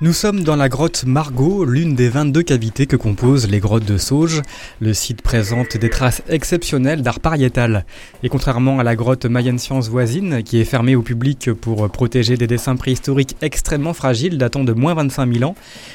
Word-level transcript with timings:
Nous 0.00 0.12
sommes 0.12 0.42
dans 0.42 0.56
la 0.56 0.68
grotte 0.68 1.04
Margot, 1.06 1.64
l'une 1.64 1.94
des 1.94 2.08
22 2.08 2.42
cavités 2.42 2.86
que 2.86 2.96
composent 2.96 3.48
les 3.48 3.60
grottes 3.60 3.84
de 3.84 3.96
Sauge. 3.96 4.42
Le 4.80 4.92
site 4.92 5.22
présente 5.22 5.76
des 5.76 5.88
traces 5.88 6.20
exceptionnelles 6.28 7.00
d'art 7.00 7.20
pariétal. 7.20 7.86
Et 8.24 8.28
contrairement 8.28 8.80
à 8.80 8.82
la 8.82 8.96
grotte 8.96 9.24
Mayenne 9.24 9.60
Science 9.60 9.88
voisine, 9.88 10.42
qui 10.42 10.60
est 10.60 10.64
fermée 10.64 10.96
au 10.96 11.02
public 11.02 11.52
pour 11.52 11.88
protéger 11.90 12.36
des 12.36 12.48
dessins 12.48 12.74
préhistoriques 12.74 13.36
extrêmement 13.40 13.94
fragiles 13.94 14.36
datant 14.36 14.64
de 14.64 14.72
moins 14.72 14.94
25 14.94 15.32
000 15.32 15.48
ans, 15.48 15.54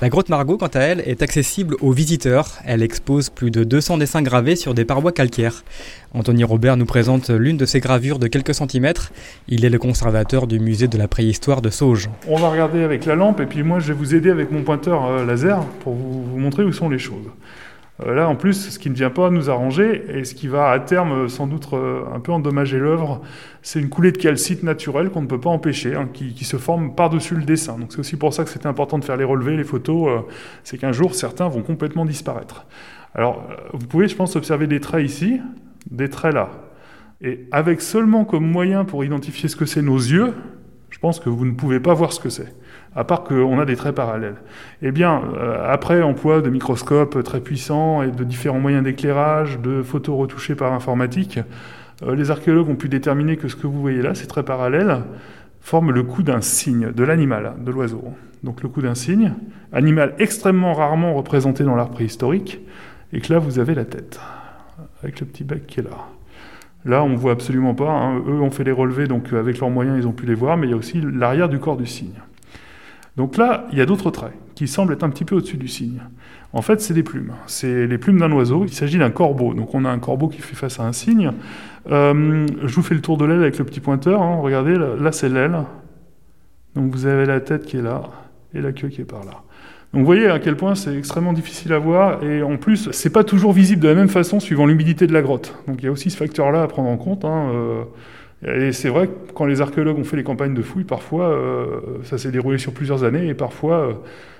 la 0.00 0.08
grotte 0.08 0.28
Margot, 0.28 0.56
quant 0.56 0.68
à 0.68 0.78
elle, 0.78 1.00
est 1.00 1.20
accessible 1.20 1.74
aux 1.80 1.90
visiteurs. 1.90 2.58
Elle 2.64 2.84
expose 2.84 3.28
plus 3.28 3.50
de 3.50 3.64
200 3.64 3.98
dessins 3.98 4.22
gravés 4.22 4.54
sur 4.54 4.72
des 4.72 4.84
parois 4.84 5.10
calcaires. 5.10 5.64
Anthony 6.14 6.44
Robert 6.44 6.76
nous 6.76 6.86
présente 6.86 7.30
l'une 7.30 7.56
de 7.56 7.66
ces 7.66 7.80
gravures 7.80 8.20
de 8.20 8.28
quelques 8.28 8.54
centimètres. 8.54 9.12
Il 9.48 9.64
est 9.64 9.70
le 9.70 9.78
conservateur 9.78 10.46
du 10.46 10.60
musée 10.60 10.88
de 10.88 10.98
la 10.98 11.08
préhistoire 11.08 11.60
de 11.60 11.70
Sauge. 11.70 12.08
On 12.28 12.36
va 12.36 12.50
regarder 12.50 12.82
avec 12.82 13.04
la 13.04 13.16
lampe 13.16 13.40
et 13.40 13.46
puis 13.46 13.62
moi 13.62 13.79
je 13.80 13.92
vais 13.92 13.98
vous 13.98 14.14
aider 14.14 14.30
avec 14.30 14.50
mon 14.50 14.62
pointeur 14.62 15.06
euh, 15.06 15.24
laser 15.24 15.64
pour 15.80 15.94
vous, 15.94 16.38
montrer 16.38 16.64
où 16.64 16.72
sont 16.72 16.88
les 16.88 16.98
choses. 16.98 17.26
Euh, 18.04 18.14
là 18.14 18.28
en 18.28 18.36
plus, 18.36 18.70
ce 18.70 18.78
qui 18.78 18.90
ne 18.90 18.94
vient 18.94 19.10
pas 19.10 19.30
nous 19.30 19.50
arranger 19.50 20.04
et 20.08 20.24
ce 20.24 20.34
qui 20.34 20.48
va 20.48 20.70
à 20.70 20.78
terme 20.78 21.12
euh, 21.12 21.28
sans 21.28 21.46
doute 21.46 21.68
un 21.72 22.20
peu 22.20 22.32
endommager 22.32 22.78
l'œuvre, 22.78 23.20
c'est 23.62 23.80
une 23.80 23.88
coulée 23.88 24.12
de 24.12 24.18
calcite 24.18 24.62
naturelle 24.62 25.10
qu'on 25.10 25.22
ne 25.22 25.26
peut 25.26 25.40
pas 25.40 25.50
empêcher, 25.50 25.94
hein, 25.94 26.08
qui, 26.12 26.44
se 26.44 26.56
forme 26.56 26.94
par-dessus 26.94 27.34
le 27.34 27.42
dessin. 27.42 27.78
Donc 27.78 27.92
c'est 27.92 28.00
aussi 28.00 28.16
pour 28.16 28.32
ça 28.32 28.44
que 28.44 28.50
c'était 28.50 28.66
important 28.66 28.98
de 28.98 29.04
faire 29.04 29.16
les 29.16 29.24
relevés, 29.24 29.56
les 29.56 29.64
photos, 29.64 30.24
c'est 30.64 30.78
qu'un 30.78 30.92
jour 30.92 31.14
certains 31.14 31.48
vont 31.48 31.62
complètement 31.62 32.04
disparaître. 32.04 32.66
Alors 33.14 33.46
vous 33.72 33.86
pouvez, 33.86 34.08
je 34.08 34.16
pense, 34.16 34.36
observer 34.36 34.66
des 34.66 34.80
traits 34.80 35.04
ici, 35.04 35.40
des 35.90 36.08
traits 36.08 36.34
là. 36.34 36.50
Et 37.22 37.46
avec 37.52 37.82
seulement 37.82 38.24
comme 38.24 38.46
moyen 38.46 38.84
pour 38.84 39.04
identifier 39.04 39.48
ce 39.48 39.56
que 39.56 39.66
c'est 39.66 39.82
nos 39.82 39.98
yeux, 39.98 40.32
pense 41.00 41.20
que 41.20 41.28
vous 41.28 41.44
ne 41.44 41.52
pouvez 41.52 41.80
pas 41.80 41.94
voir 41.94 42.12
ce 42.12 42.20
que 42.20 42.28
c'est, 42.28 42.54
à 42.94 43.04
part 43.04 43.24
qu'on 43.24 43.58
a 43.58 43.64
des 43.64 43.76
traits 43.76 43.94
parallèles. 43.94 44.36
Eh 44.82 44.92
bien, 44.92 45.22
euh, 45.34 45.72
après 45.72 46.02
emploi 46.02 46.40
de 46.42 46.50
microscopes 46.50 47.22
très 47.24 47.40
puissants 47.40 48.02
et 48.02 48.10
de 48.10 48.24
différents 48.24 48.60
moyens 48.60 48.84
d'éclairage, 48.84 49.58
de 49.58 49.82
photos 49.82 50.18
retouchées 50.18 50.54
par 50.54 50.72
informatique, 50.72 51.38
euh, 52.02 52.14
les 52.14 52.30
archéologues 52.30 52.68
ont 52.68 52.76
pu 52.76 52.88
déterminer 52.88 53.36
que 53.36 53.48
ce 53.48 53.56
que 53.56 53.66
vous 53.66 53.80
voyez 53.80 54.02
là, 54.02 54.14
ces 54.14 54.26
traits 54.26 54.46
parallèles, 54.46 55.02
forment 55.60 55.90
le 55.90 56.02
cou 56.02 56.22
d'un 56.22 56.40
cygne, 56.40 56.92
de 56.92 57.04
l'animal, 57.04 57.54
de 57.64 57.70
l'oiseau. 57.70 58.04
Donc 58.42 58.62
le 58.62 58.68
cou 58.68 58.80
d'un 58.82 58.94
cygne, 58.94 59.34
animal 59.72 60.14
extrêmement 60.18 60.72
rarement 60.72 61.14
représenté 61.14 61.64
dans 61.64 61.76
l'art 61.76 61.90
préhistorique, 61.90 62.60
et 63.12 63.20
que 63.20 63.32
là 63.32 63.38
vous 63.38 63.58
avez 63.58 63.74
la 63.74 63.84
tête, 63.84 64.20
avec 65.02 65.20
le 65.20 65.26
petit 65.26 65.44
bec 65.44 65.66
qui 65.66 65.80
est 65.80 65.82
là. 65.82 66.08
Là, 66.84 67.02
on 67.02 67.10
ne 67.10 67.16
voit 67.16 67.32
absolument 67.32 67.74
pas. 67.74 67.90
hein. 67.90 68.22
Eux 68.26 68.40
ont 68.40 68.50
fait 68.50 68.64
les 68.64 68.72
relevés, 68.72 69.06
donc 69.06 69.32
euh, 69.32 69.38
avec 69.40 69.58
leurs 69.60 69.70
moyens, 69.70 69.98
ils 69.98 70.06
ont 70.06 70.12
pu 70.12 70.26
les 70.26 70.34
voir, 70.34 70.56
mais 70.56 70.66
il 70.66 70.70
y 70.70 70.72
a 70.72 70.76
aussi 70.76 71.00
l'arrière 71.00 71.48
du 71.48 71.58
corps 71.58 71.76
du 71.76 71.86
cygne. 71.86 72.20
Donc 73.16 73.36
là, 73.36 73.66
il 73.72 73.78
y 73.78 73.80
a 73.82 73.86
d'autres 73.86 74.10
traits 74.10 74.32
qui 74.54 74.66
semblent 74.66 74.92
être 74.92 75.02
un 75.04 75.10
petit 75.10 75.24
peu 75.24 75.34
au-dessus 75.36 75.56
du 75.56 75.68
cygne. 75.68 76.00
En 76.52 76.62
fait, 76.62 76.80
c'est 76.80 76.94
des 76.94 77.02
plumes. 77.02 77.32
C'est 77.46 77.86
les 77.86 77.98
plumes 77.98 78.18
d'un 78.18 78.32
oiseau. 78.32 78.64
Il 78.64 78.72
s'agit 78.72 78.98
d'un 78.98 79.10
corbeau. 79.10 79.52
Donc 79.54 79.74
on 79.74 79.84
a 79.84 79.90
un 79.90 79.98
corbeau 79.98 80.28
qui 80.28 80.40
fait 80.40 80.56
face 80.56 80.80
à 80.80 80.84
un 80.84 80.92
cygne. 80.92 81.32
Euh, 81.90 82.46
je 82.62 82.74
vous 82.74 82.82
fais 82.82 82.94
le 82.94 83.00
tour 83.00 83.16
de 83.16 83.24
l'aile 83.24 83.40
avec 83.40 83.58
le 83.58 83.64
petit 83.64 83.80
pointeur. 83.80 84.22
hein. 84.22 84.36
Regardez, 84.40 84.74
là, 84.76 84.96
là, 84.98 85.12
c'est 85.12 85.28
l'aile. 85.28 85.64
Donc 86.74 86.92
vous 86.92 87.06
avez 87.06 87.26
la 87.26 87.40
tête 87.40 87.66
qui 87.66 87.76
est 87.76 87.82
là 87.82 88.02
et 88.54 88.60
la 88.60 88.72
queue 88.72 88.88
qui 88.88 89.00
est 89.00 89.04
par 89.04 89.24
là. 89.24 89.42
Donc 89.92 90.00
vous 90.00 90.06
voyez 90.06 90.28
à 90.28 90.38
quel 90.38 90.56
point 90.56 90.76
c'est 90.76 90.96
extrêmement 90.96 91.32
difficile 91.32 91.72
à 91.72 91.78
voir 91.78 92.22
et 92.22 92.42
en 92.42 92.56
plus 92.56 92.90
c'est 92.92 93.10
pas 93.10 93.24
toujours 93.24 93.52
visible 93.52 93.82
de 93.82 93.88
la 93.88 93.94
même 93.94 94.08
façon 94.08 94.38
suivant 94.38 94.66
l'humidité 94.66 95.06
de 95.08 95.12
la 95.12 95.20
grotte. 95.20 95.54
Donc 95.66 95.78
il 95.80 95.86
y 95.86 95.88
a 95.88 95.92
aussi 95.92 96.10
ce 96.10 96.16
facteur-là 96.16 96.62
à 96.62 96.68
prendre 96.68 96.88
en 96.88 96.96
compte. 96.96 97.24
hein, 97.24 97.50
euh, 97.52 97.82
et 98.46 98.72
c'est 98.72 98.88
vrai 98.88 99.06
que 99.08 99.32
quand 99.34 99.44
les 99.44 99.60
archéologues 99.60 99.98
ont 99.98 100.04
fait 100.04 100.16
les 100.16 100.24
campagnes 100.24 100.54
de 100.54 100.62
fouilles, 100.62 100.84
parfois 100.84 101.28
euh, 101.28 101.80
ça 102.04 102.16
s'est 102.18 102.30
déroulé 102.30 102.58
sur 102.58 102.72
plusieurs 102.72 103.04
années 103.04 103.28
et 103.28 103.34
parfois, 103.34 103.74
euh, 103.74 103.92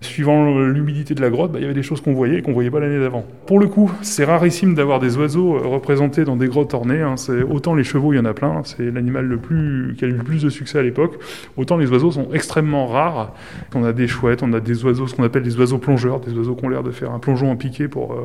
suivant 0.00 0.58
l'humidité 0.58 1.14
de 1.14 1.20
la 1.20 1.30
grotte, 1.30 1.52
bah, 1.52 1.58
il 1.60 1.62
y 1.62 1.64
avait 1.64 1.74
des 1.74 1.82
choses 1.82 2.00
qu'on 2.00 2.12
voyait 2.12 2.38
et 2.38 2.42
qu'on 2.42 2.52
voyait 2.52 2.70
pas 2.70 2.80
l'année 2.80 2.98
d'avant. 2.98 3.24
Pour 3.46 3.58
le 3.58 3.68
coup, 3.68 3.90
c'est 4.02 4.24
rarissime 4.24 4.74
d'avoir 4.74 4.98
des 4.98 5.16
oiseaux 5.16 5.56
euh, 5.56 5.60
représentés 5.60 6.24
dans 6.24 6.36
des 6.36 6.48
grottes 6.48 6.74
ornées. 6.74 7.00
hein. 7.00 7.14
Autant 7.50 7.74
les 7.74 7.84
chevaux, 7.84 8.12
il 8.12 8.16
y 8.16 8.18
en 8.18 8.24
a 8.24 8.34
plein. 8.34 8.62
C'est 8.64 8.90
l'animal 8.90 9.26
le 9.26 9.38
plus 9.38 9.94
qui 9.96 10.04
a 10.04 10.08
eu 10.08 10.12
le 10.12 10.22
plus 10.22 10.42
de 10.42 10.50
succès 10.50 10.78
à 10.78 10.82
l'époque. 10.82 11.18
Autant 11.56 11.76
les 11.76 11.90
oiseaux 11.90 12.10
sont 12.10 12.28
extrêmement 12.32 12.86
rares. 12.86 13.32
On 13.74 13.84
a 13.84 13.92
des 13.92 14.08
chouettes, 14.08 14.42
on 14.42 14.52
a 14.52 14.60
des 14.60 14.84
oiseaux, 14.84 15.06
ce 15.06 15.14
qu'on 15.14 15.22
appelle 15.22 15.42
des 15.44 15.56
oiseaux 15.56 15.78
plongeurs, 15.78 16.20
des 16.20 16.32
oiseaux 16.32 16.54
qui 16.56 16.64
ont 16.64 16.68
l'air 16.68 16.82
de 16.82 16.90
faire 16.90 17.12
un 17.12 17.18
plongeon 17.20 17.50
en 17.50 17.56
piqué 17.56 17.88
pour 17.88 18.16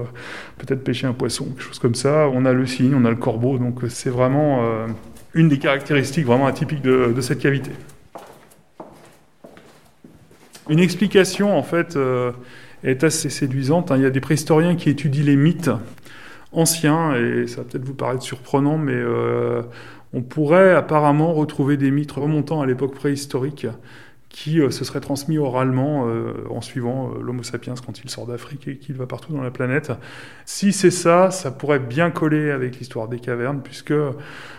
peut-être 0.57 0.83
pêcher 0.83 1.07
un 1.07 1.13
poisson, 1.13 1.45
quelque 1.45 1.61
chose 1.61 1.79
comme 1.79 1.95
ça. 1.95 2.27
On 2.33 2.45
a 2.45 2.53
le 2.53 2.65
cygne, 2.65 2.95
on 2.95 3.05
a 3.05 3.09
le 3.09 3.15
corbeau. 3.15 3.57
Donc 3.57 3.81
c'est 3.87 4.09
vraiment 4.09 4.61
une 5.33 5.49
des 5.49 5.59
caractéristiques 5.59 6.25
vraiment 6.25 6.47
atypiques 6.47 6.81
de, 6.81 7.19
cette 7.21 7.39
cavité. 7.39 7.71
Une 10.69 10.79
explication, 10.79 11.57
en 11.57 11.63
fait, 11.63 11.95
euh, 11.95 12.31
est 12.83 13.03
assez 13.03 13.29
séduisante. 13.29 13.91
hein. 13.91 13.97
Il 13.97 14.03
y 14.03 14.05
a 14.05 14.09
des 14.09 14.19
préhistoriens 14.19 14.75
qui 14.75 14.89
étudient 14.89 15.23
les 15.23 15.35
mythes 15.35 15.71
anciens, 16.51 17.15
et 17.15 17.47
ça 17.47 17.57
va 17.57 17.63
peut-être 17.63 17.85
vous 17.85 17.93
paraître 17.93 18.23
surprenant, 18.23 18.77
mais 18.77 18.95
euh, 18.95 19.61
on 20.13 20.21
pourrait 20.21 20.73
apparemment 20.73 21.33
retrouver 21.33 21.77
des 21.77 21.91
mythes 21.91 22.11
remontant 22.11 22.61
à 22.61 22.65
l'époque 22.65 22.95
préhistorique 22.95 23.67
qui 24.29 24.61
euh, 24.61 24.69
se 24.69 24.85
seraient 24.85 24.99
transmis 24.99 25.39
oralement 25.39 26.07
euh, 26.07 26.33
en 26.51 26.61
suivant 26.61 27.09
euh, 27.09 27.21
l'Homo 27.21 27.41
sapiens 27.41 27.73
quand 27.83 27.99
il 28.03 28.09
sort 28.09 28.27
d'Afrique 28.27 28.67
et 28.67 28.77
qu'il 28.77 28.95
va 28.95 29.07
partout 29.07 29.33
dans 29.33 29.41
la 29.41 29.49
planète. 29.49 29.91
Si 30.45 30.71
c'est 30.71 30.91
ça, 30.91 31.31
ça 31.31 31.49
pourrait 31.49 31.79
bien 31.79 32.11
coller 32.11 32.51
avec 32.51 32.77
l'histoire 32.77 33.07
des 33.07 33.19
cavernes, 33.19 33.61
puisque 33.63 33.93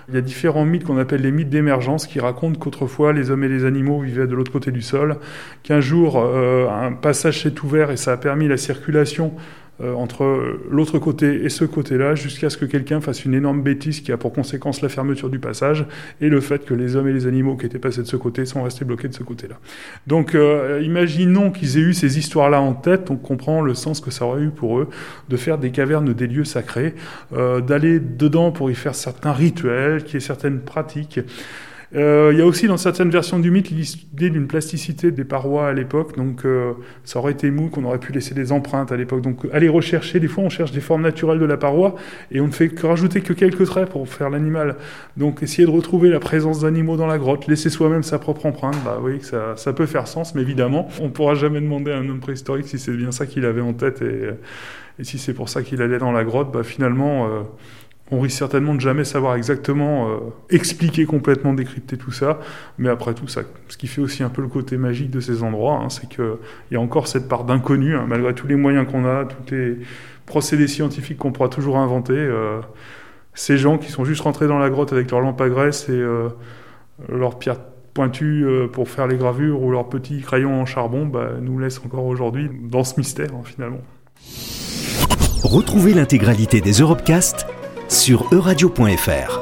il 0.08 0.14
y 0.14 0.18
a 0.18 0.20
différents 0.20 0.64
mythes 0.64 0.84
qu'on 0.84 0.98
appelle 0.98 1.22
les 1.22 1.30
mythes 1.30 1.50
d'émergence 1.50 2.08
qui 2.08 2.18
racontent 2.18 2.58
qu'autrefois 2.58 3.12
les 3.12 3.30
hommes 3.30 3.44
et 3.44 3.48
les 3.48 3.64
animaux 3.64 4.00
vivaient 4.00 4.26
de 4.26 4.34
l'autre 4.34 4.52
côté 4.52 4.72
du 4.72 4.82
sol, 4.82 5.18
qu'un 5.62 5.80
jour 5.80 6.18
un 6.18 6.92
passage 6.92 7.42
s'est 7.42 7.60
ouvert 7.62 7.90
et 7.90 7.96
ça 7.96 8.12
a 8.12 8.16
permis 8.16 8.48
la 8.48 8.56
circulation 8.56 9.34
euh, 9.82 9.94
entre 9.94 10.58
l'autre 10.70 10.98
côté 10.98 11.44
et 11.44 11.48
ce 11.48 11.64
côté-là, 11.64 12.14
jusqu'à 12.14 12.50
ce 12.50 12.56
que 12.56 12.64
quelqu'un 12.64 13.00
fasse 13.00 13.24
une 13.24 13.34
énorme 13.34 13.62
bêtise 13.62 14.00
qui 14.00 14.12
a 14.12 14.16
pour 14.16 14.32
conséquence 14.32 14.82
la 14.82 14.88
fermeture 14.88 15.30
du 15.30 15.38
passage 15.38 15.86
et 16.20 16.28
le 16.28 16.40
fait 16.40 16.64
que 16.64 16.74
les 16.74 16.96
hommes 16.96 17.08
et 17.08 17.12
les 17.12 17.26
animaux 17.26 17.56
qui 17.56 17.66
étaient 17.66 17.78
passés 17.78 18.02
de 18.02 18.06
ce 18.06 18.16
côté 18.16 18.44
sont 18.44 18.62
restés 18.62 18.84
bloqués 18.84 19.08
de 19.08 19.14
ce 19.14 19.22
côté-là. 19.22 19.56
Donc 20.06 20.34
euh, 20.34 20.82
imaginons 20.84 21.50
qu'ils 21.50 21.78
aient 21.78 21.82
eu 21.82 21.94
ces 21.94 22.18
histoires-là 22.18 22.60
en 22.60 22.74
tête, 22.74 23.10
on 23.10 23.16
comprend 23.16 23.62
le 23.62 23.74
sens 23.74 24.00
que 24.00 24.10
ça 24.10 24.26
aurait 24.26 24.42
eu 24.42 24.50
pour 24.50 24.78
eux 24.78 24.88
de 25.28 25.36
faire 25.36 25.58
des 25.58 25.70
cavernes 25.70 26.12
des 26.12 26.26
lieux 26.26 26.44
sacrés, 26.44 26.94
euh, 27.32 27.60
d'aller 27.60 28.00
dedans 28.00 28.52
pour 28.52 28.70
y 28.70 28.74
faire 28.74 28.94
certains 28.94 29.32
rituels, 29.32 30.04
qui 30.04 30.16
est 30.16 30.20
certaines 30.20 30.60
pratiques. 30.60 31.20
Euh, 31.96 32.30
il 32.32 32.38
y 32.38 32.42
a 32.42 32.46
aussi 32.46 32.68
dans 32.68 32.76
certaines 32.76 33.10
versions 33.10 33.40
du 33.40 33.50
mythe 33.50 33.70
l'idée 33.70 34.30
d'une 34.30 34.46
plasticité 34.46 35.10
des 35.10 35.24
parois 35.24 35.66
à 35.68 35.72
l'époque, 35.72 36.16
donc 36.16 36.44
euh, 36.44 36.74
ça 37.02 37.18
aurait 37.18 37.32
été 37.32 37.50
mou, 37.50 37.68
qu'on 37.68 37.84
aurait 37.84 37.98
pu 37.98 38.12
laisser 38.12 38.32
des 38.32 38.52
empreintes 38.52 38.92
à 38.92 38.96
l'époque. 38.96 39.22
Donc 39.22 39.46
aller 39.52 39.68
rechercher, 39.68 40.20
des 40.20 40.28
fois 40.28 40.44
on 40.44 40.50
cherche 40.50 40.70
des 40.70 40.80
formes 40.80 41.02
naturelles 41.02 41.40
de 41.40 41.44
la 41.44 41.56
paroi 41.56 41.96
et 42.30 42.40
on 42.40 42.46
ne 42.46 42.52
fait 42.52 42.68
que 42.68 42.86
rajouter 42.86 43.22
que 43.22 43.32
quelques 43.32 43.66
traits 43.66 43.90
pour 43.90 44.08
faire 44.08 44.30
l'animal. 44.30 44.76
Donc 45.16 45.42
essayer 45.42 45.66
de 45.66 45.72
retrouver 45.72 46.10
la 46.10 46.20
présence 46.20 46.60
d'animaux 46.60 46.96
dans 46.96 47.08
la 47.08 47.18
grotte, 47.18 47.48
laisser 47.48 47.70
soi-même 47.70 48.04
sa 48.04 48.20
propre 48.20 48.46
empreinte, 48.46 48.76
bah 48.84 49.00
oui, 49.02 49.18
ça, 49.20 49.56
ça 49.56 49.72
peut 49.72 49.86
faire 49.86 50.06
sens, 50.06 50.34
mais 50.36 50.42
évidemment, 50.42 50.88
on 51.00 51.06
ne 51.06 51.10
pourra 51.10 51.34
jamais 51.34 51.60
demander 51.60 51.90
à 51.90 51.98
un 51.98 52.08
homme 52.08 52.20
préhistorique 52.20 52.68
si 52.68 52.78
c'est 52.78 52.92
bien 52.92 53.10
ça 53.10 53.26
qu'il 53.26 53.44
avait 53.44 53.60
en 53.60 53.72
tête 53.72 54.00
et, 54.02 54.28
et 55.00 55.04
si 55.04 55.18
c'est 55.18 55.34
pour 55.34 55.48
ça 55.48 55.62
qu'il 55.62 55.82
allait 55.82 55.98
dans 55.98 56.12
la 56.12 56.22
grotte, 56.22 56.52
bah 56.52 56.62
finalement... 56.62 57.26
Euh, 57.26 57.42
on 58.10 58.20
risque 58.20 58.38
certainement 58.38 58.74
de 58.74 58.80
jamais 58.80 59.04
savoir 59.04 59.36
exactement 59.36 60.08
euh, 60.08 60.16
expliquer 60.50 61.06
complètement, 61.06 61.54
décrypter 61.54 61.96
tout 61.96 62.12
ça, 62.12 62.40
mais 62.78 62.88
après 62.88 63.14
tout, 63.14 63.28
ça, 63.28 63.42
ce 63.68 63.76
qui 63.76 63.86
fait 63.86 64.00
aussi 64.00 64.22
un 64.22 64.28
peu 64.28 64.42
le 64.42 64.48
côté 64.48 64.76
magique 64.76 65.10
de 65.10 65.20
ces 65.20 65.42
endroits, 65.42 65.80
hein, 65.82 65.88
c'est 65.88 66.08
qu'il 66.08 66.24
y 66.72 66.76
a 66.76 66.80
encore 66.80 67.06
cette 67.06 67.28
part 67.28 67.44
d'inconnu, 67.44 67.94
hein, 67.94 68.06
malgré 68.08 68.34
tous 68.34 68.46
les 68.46 68.56
moyens 68.56 68.86
qu'on 68.90 69.04
a, 69.04 69.24
tous 69.24 69.54
les 69.54 69.78
procédés 70.26 70.68
scientifiques 70.68 71.18
qu'on 71.18 71.32
pourra 71.32 71.48
toujours 71.48 71.78
inventer. 71.78 72.14
euh, 72.14 72.60
ces 73.32 73.56
gens 73.56 73.78
qui 73.78 73.90
sont 73.90 74.04
juste 74.04 74.22
rentrés 74.22 74.48
dans 74.48 74.58
la 74.58 74.70
grotte 74.70 74.92
avec 74.92 75.10
leur 75.12 75.20
lampe 75.20 75.40
à 75.40 75.48
graisse 75.48 75.88
et 75.88 75.92
euh, 75.92 76.28
leur 77.08 77.38
pierre 77.38 77.58
pointue 77.94 78.44
pour 78.72 78.88
faire 78.88 79.06
les 79.06 79.16
gravures 79.16 79.62
ou 79.62 79.70
leurs 79.70 79.88
petits 79.88 80.20
crayons 80.20 80.60
en 80.60 80.66
charbon, 80.66 81.06
bah, 81.06 81.30
nous 81.40 81.58
laissent 81.58 81.80
encore 81.84 82.04
aujourd'hui 82.06 82.50
dans 82.62 82.84
ce 82.84 82.94
mystère, 82.98 83.30
hein, 83.34 83.42
finalement. 83.44 83.80
Retrouvez 85.42 85.94
l'intégralité 85.94 86.60
des 86.60 86.72
Europecast 86.72 87.46
sur 87.90 88.32
euradio.fr. 88.32 89.39